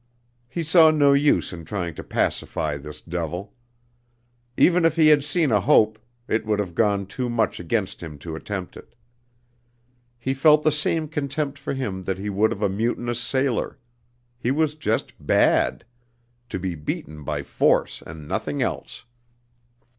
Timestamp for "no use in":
0.89-1.63